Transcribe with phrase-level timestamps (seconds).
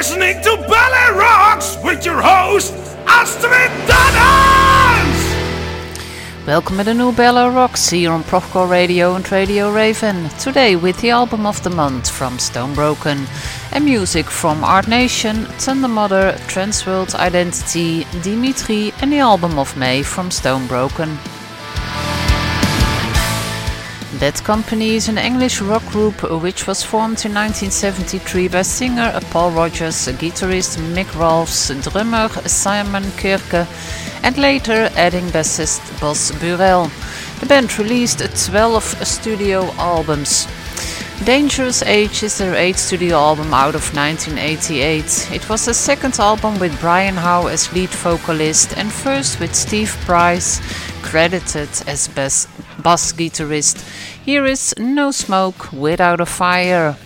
[0.00, 2.72] Listening to Ballet Rocks with your host,
[3.06, 5.20] Astrid Dannens!
[6.46, 10.30] Welcome to the new Bella Rocks here on Profcore Radio and Radio Raven.
[10.38, 13.28] Today with the album of the month from Stonebroken
[13.72, 20.30] and music from Art Nation, Thundermother, Transworld Identity, Dimitri and the album of May from
[20.30, 21.18] Stonebroken.
[24.20, 29.50] Bad Company is an English rock group which was formed in 1973 by singer Paul
[29.52, 33.66] Rodgers, guitarist Mick Ralphs, drummer Simon Kirke,
[34.22, 36.90] and later adding bassist Boz Burrell.
[37.40, 40.46] The band released 12 studio albums.
[41.24, 45.30] Dangerous Age is their eighth studio album out of 1988.
[45.30, 49.94] It was the second album with Brian Howe as lead vocalist and first with Steve
[50.06, 50.62] Price,
[51.02, 52.48] credited as bass,
[52.82, 53.84] bass guitarist.
[54.24, 56.96] Here is No Smoke Without a Fire.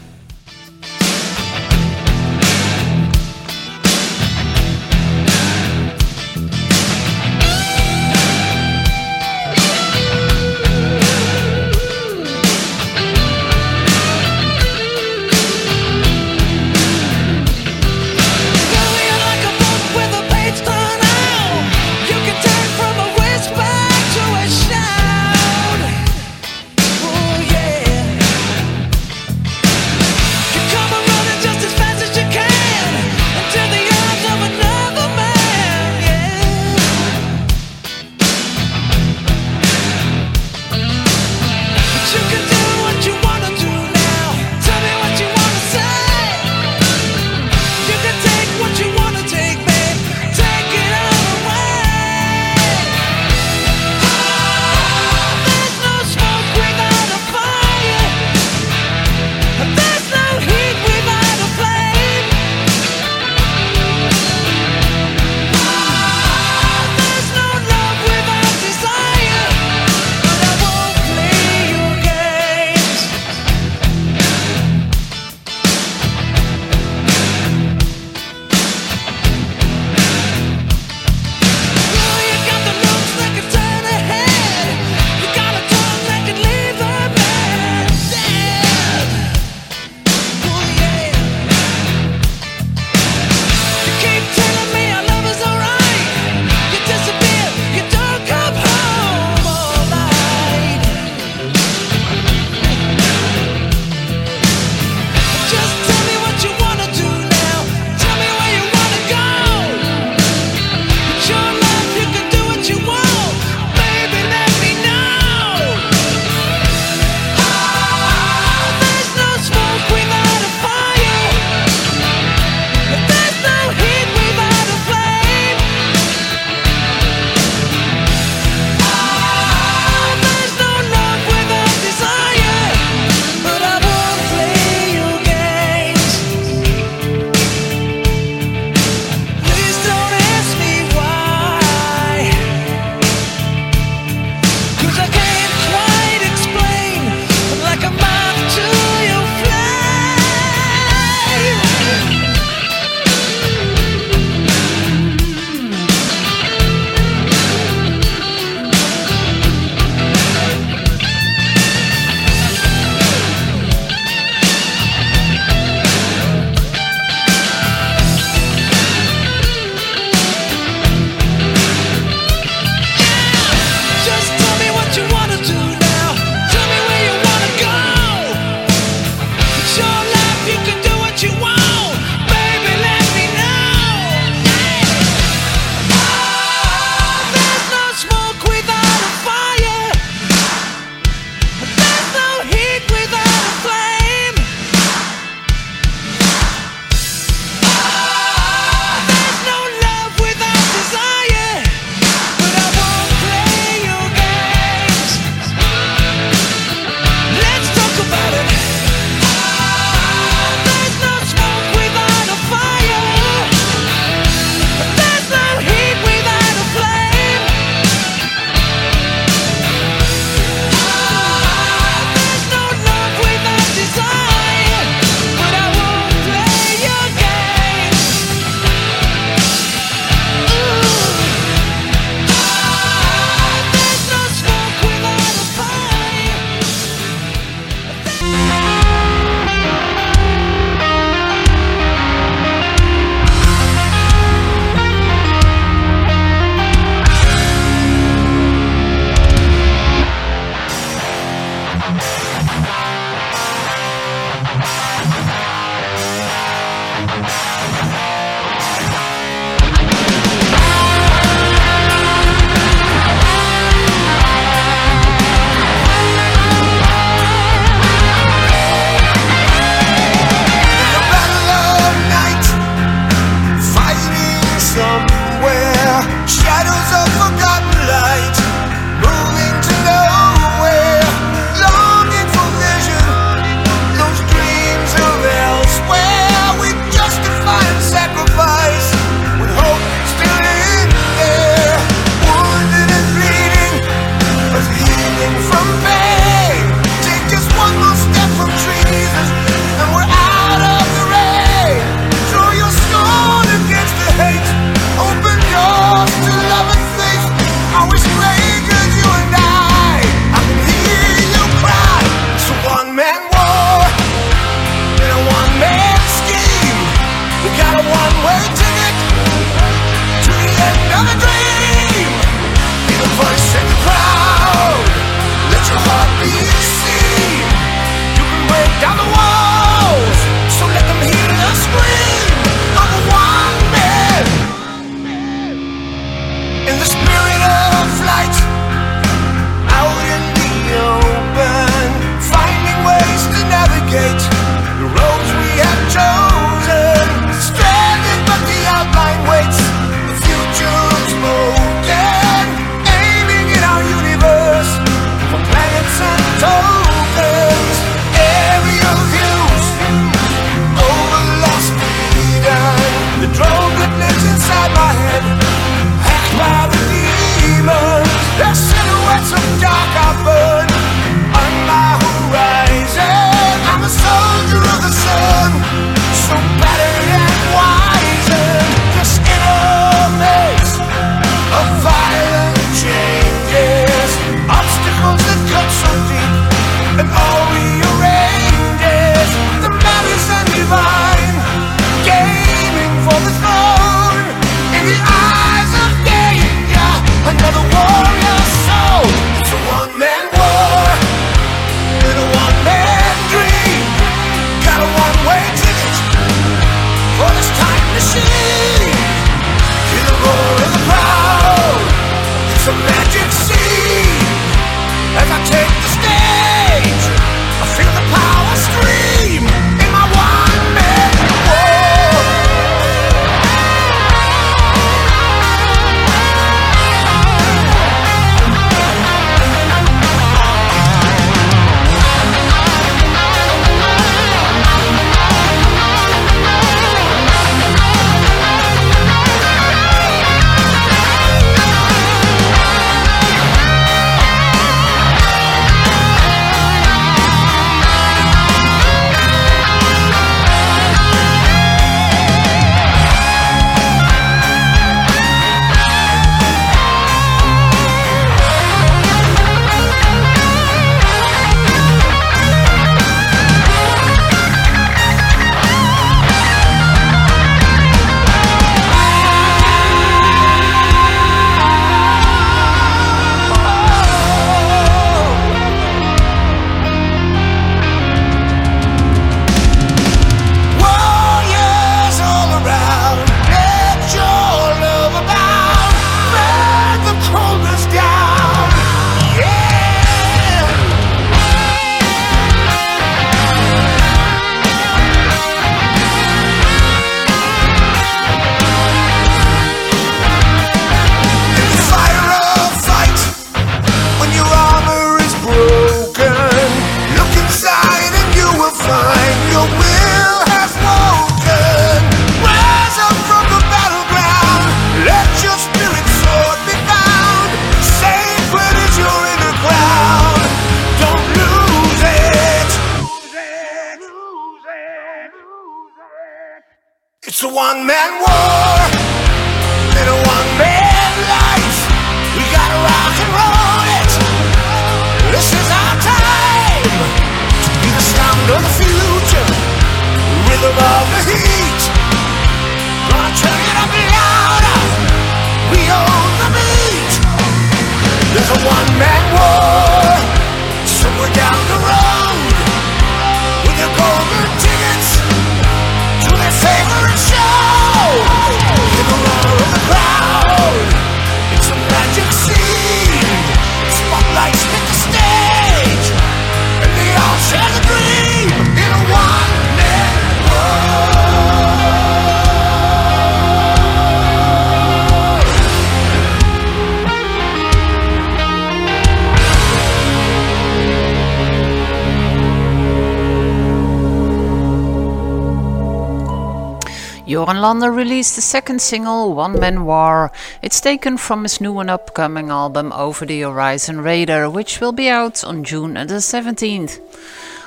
[587.35, 590.31] Jorn Lande released the second single, One Man War.
[590.63, 595.09] It's taken from his new and upcoming album Over the Horizon Radar, which will be
[595.09, 597.01] out on June the 17th.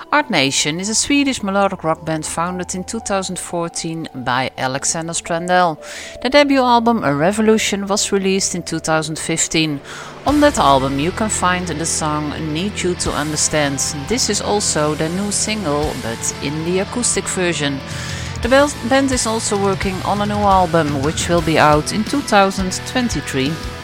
[0.10, 5.78] Art Nation is a Swedish melodic rock band founded in 2014 by Alexander Strandell.
[6.22, 9.82] The debut album A Revolution was released in 2015.
[10.26, 13.80] On that album you can find the song Need You to Understand.
[14.08, 17.82] This is also the new single but in the acoustic version.
[18.42, 23.77] The band is also working on a new album which will be out in 2023.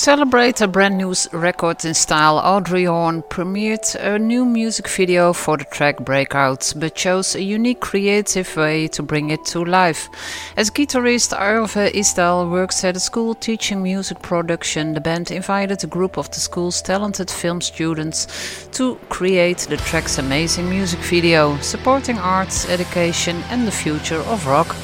[0.00, 5.58] Celebrate a brand new record in style, Audrey Horne premiered a new music video for
[5.58, 10.08] the track Breakout, but chose a unique creative way to bring it to life.
[10.56, 15.86] As guitarist Arve Isdal works at a school teaching music production, the band invited a
[15.86, 22.16] group of the school's talented film students to create the track's amazing music video, supporting
[22.16, 24.74] arts, education, and the future of rock.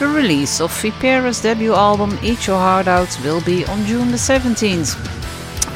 [0.00, 4.16] The release of Vipera's debut album Eat Your Heart Out will be on June the
[4.16, 4.96] 17th.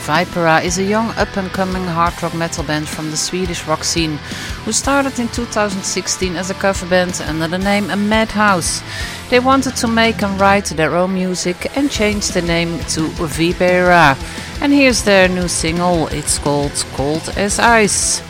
[0.08, 3.84] Vipera is a young up and coming hard rock metal band from the Swedish rock
[3.84, 4.16] scene
[4.64, 8.82] who started in 2016 as a cover band under the name Madhouse.
[9.30, 13.02] They wanted to make and write their own music and changed the name to
[13.36, 14.16] Vipera.
[14.60, 18.27] And here's their new single, it's called Cold as Ice.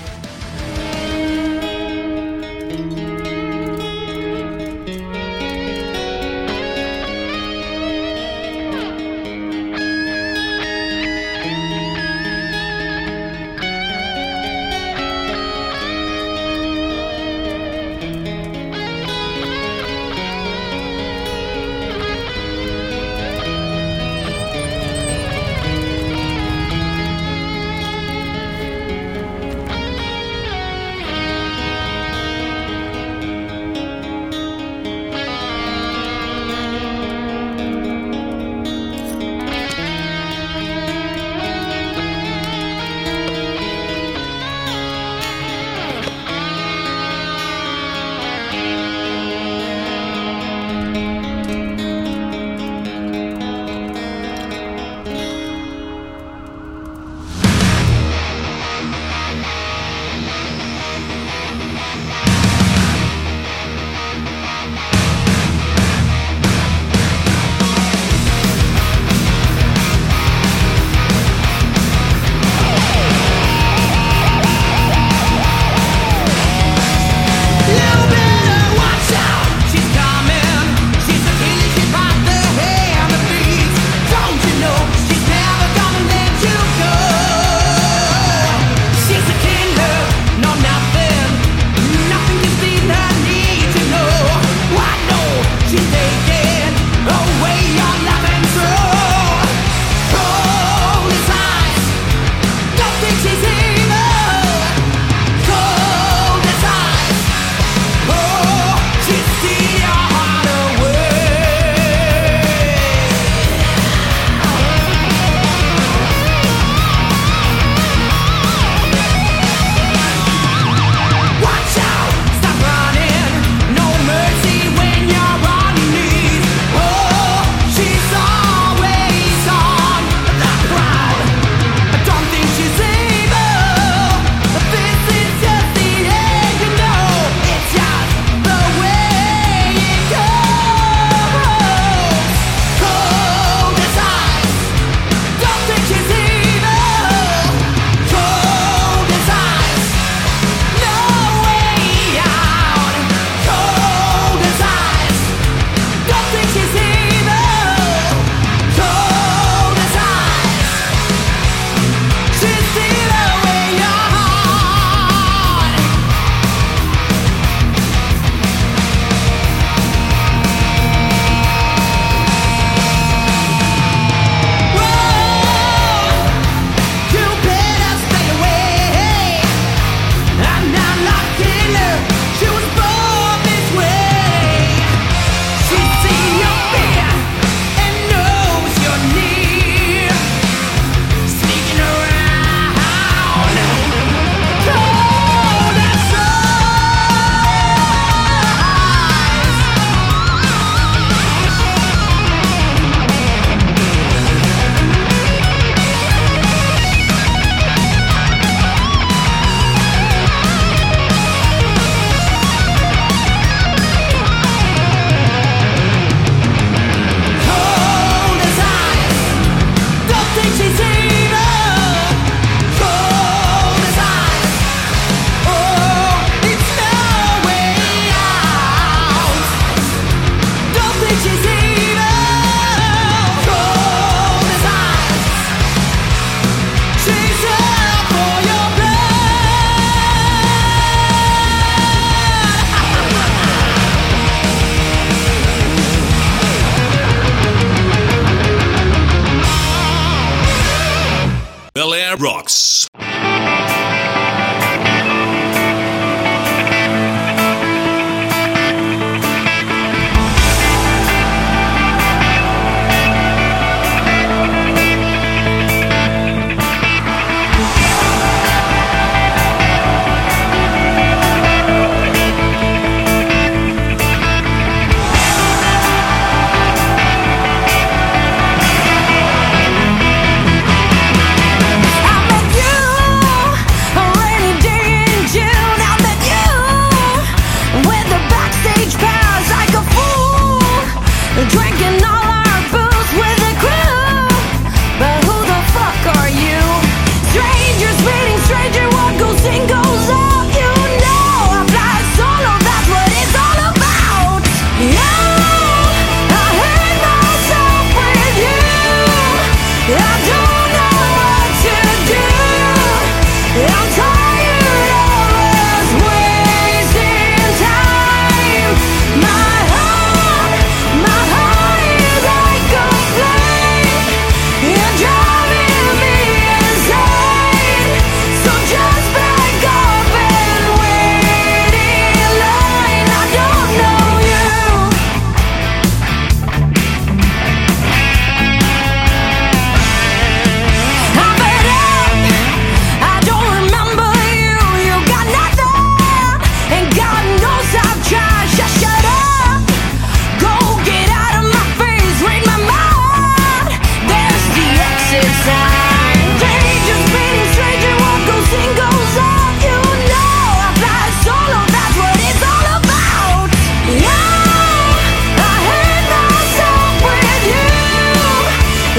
[251.79, 252.88] Bel Air rocks.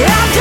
[0.01, 0.38] I'm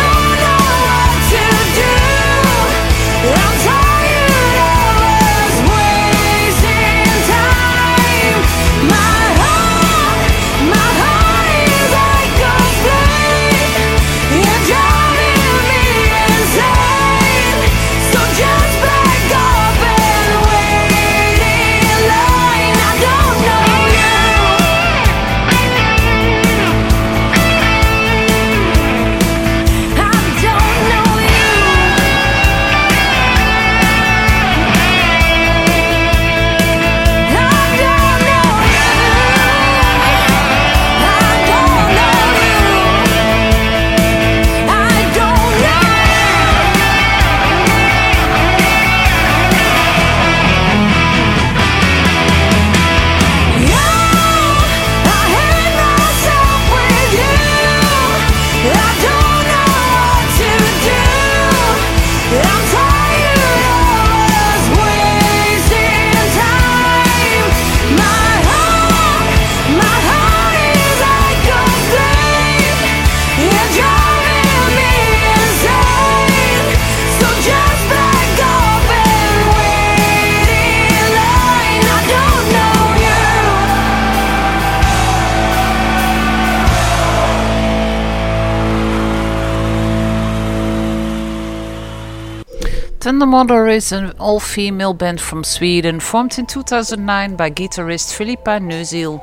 [93.28, 99.20] Thundermother is an all-female band from Sweden, formed in 2009 by guitarist Filippa Nässil.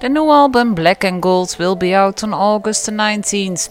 [0.00, 3.68] The new album Black and Gold will be out on August 19th.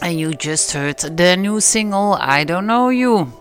[0.00, 3.32] And you just heard the new single I Don't Know You.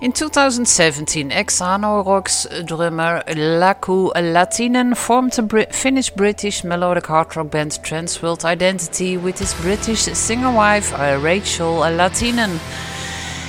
[0.00, 7.70] In 2017, ex-Hanoi Rocks drummer Lacu Lahtinen formed Brit Finnish British melodic hard rock band
[7.84, 12.58] Transworld Identity with his British singer wife Rachel Lahtinen.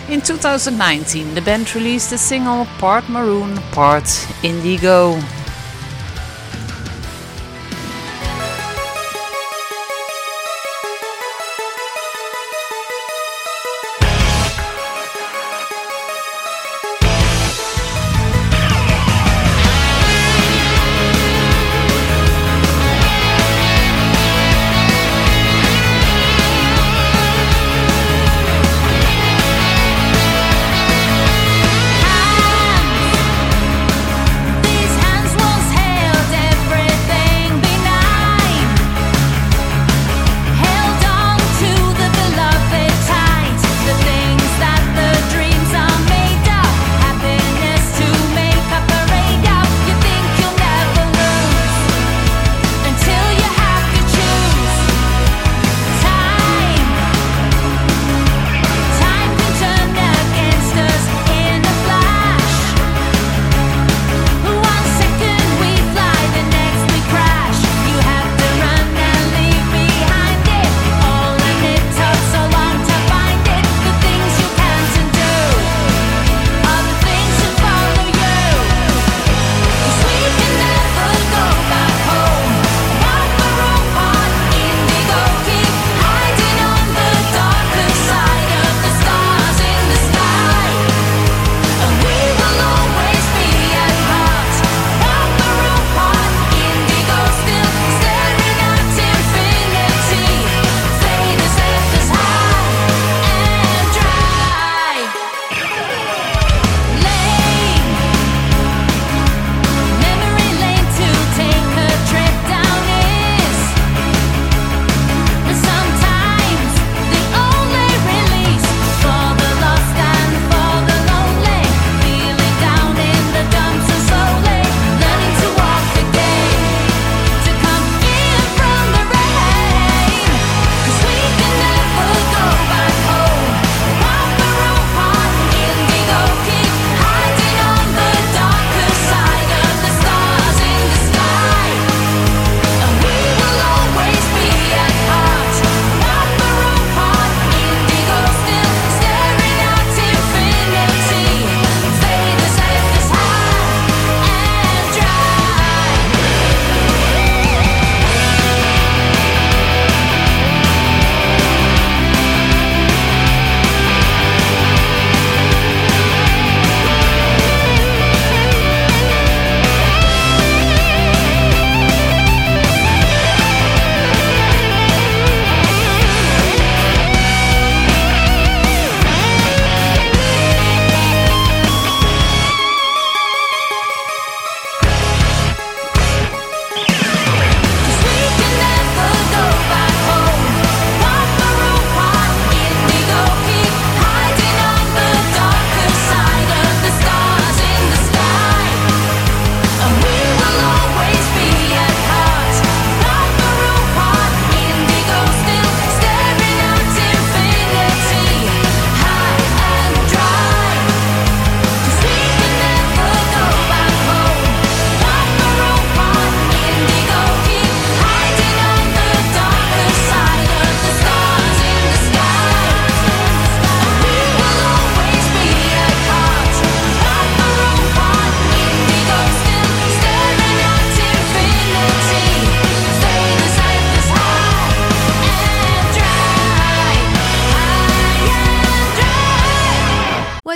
[0.07, 4.07] In 2019, the band released the single Part Maroon, Part
[4.43, 5.19] Indigo.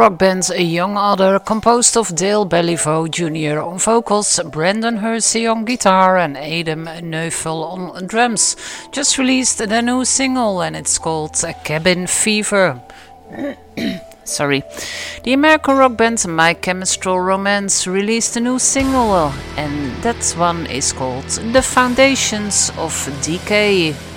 [0.00, 3.60] Rock band A Young Other composed of Dale Belliveau Jr.
[3.60, 8.56] on vocals, Brandon Hersey on guitar, and Adam Neufel on drums,
[8.92, 12.80] just released the new single and it's called Cabin Fever.
[14.24, 14.62] Sorry.
[15.24, 20.94] The American rock band My Chemical Romance released a new single, and that one is
[20.94, 24.09] called The Foundations of Decay.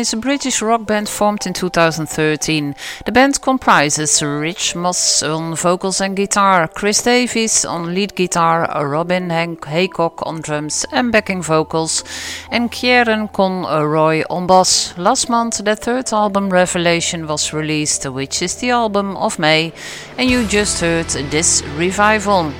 [0.00, 2.74] Is a British rock band formed in 2013.
[3.04, 9.28] The band comprises Rich Moss on vocals and guitar, Chris Davies on lead guitar, Robin
[9.28, 12.02] Hank Haycock on drums and backing vocals,
[12.50, 14.96] and Kieran Conroy on bass.
[14.96, 19.72] Last month, their third album Revelation was released, which is the album of May,
[20.16, 22.52] and you just heard this revival.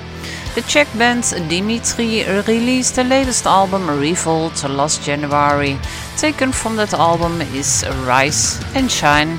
[0.53, 5.79] The Czech band Dimitri released the latest album Revolt last January.
[6.17, 9.39] Taken from that album is Rise and Shine.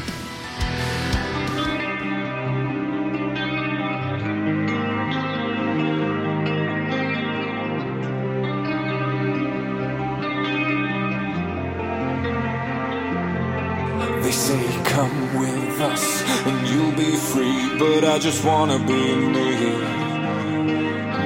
[14.24, 19.51] They say come with us and you'll be free, but I just wanna be me.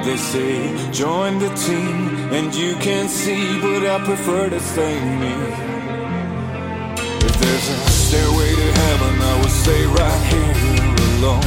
[0.06, 5.34] They say join the team and you can see, but I prefer to stay me.
[7.26, 10.54] If there's a stairway to heaven, I will stay right here
[11.18, 11.42] alone.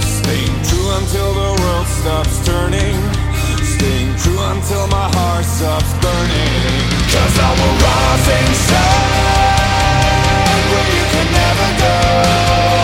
[0.00, 2.96] Staying true until the world stops turning.
[3.76, 6.88] Staying true until my heart stops burning.
[7.12, 9.04] Cause I will rise and shine
[10.72, 12.75] where you can never go.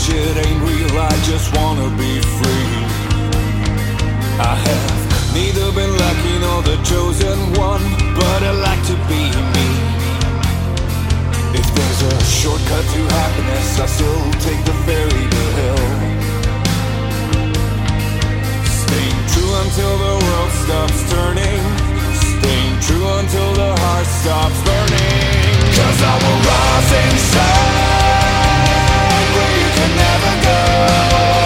[0.00, 0.98] This shit ain't real.
[0.98, 2.72] I just wanna be free.
[4.40, 7.82] I have neither been lucky nor the chosen one,
[8.14, 9.22] but I like to be
[9.54, 9.68] me.
[11.52, 15.84] If there's a shortcut to happiness, I still take the ferry to hell.
[18.82, 21.62] Staying true until the world stops turning.
[22.32, 25.40] Staying true until the heart stops burning.
[25.76, 28.09] Cause I will rise and shine
[29.80, 31.39] can never go.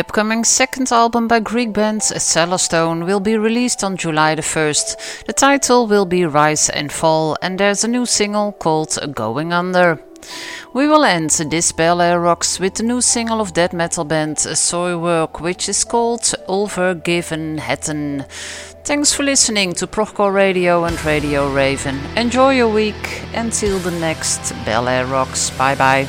[0.00, 5.26] The upcoming second album by Greek band Cellarstone will be released on July the 1st.
[5.26, 10.02] The title will be Rise and Fall, and there's a new single called Going Under.
[10.72, 14.38] We will end this Bel Air Rocks with the new single of death metal band
[14.38, 18.24] Soilwork, which is called Övergivenheten.
[18.84, 22.00] Thanks for listening to Procore Radio and Radio Raven.
[22.16, 25.50] Enjoy your week until the next Bel Air Rocks.
[25.58, 26.08] Bye bye.